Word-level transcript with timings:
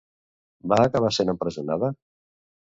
Va 0.73 0.79
acabar 0.85 1.11
sent 1.17 1.31
empresonada? 1.35 1.93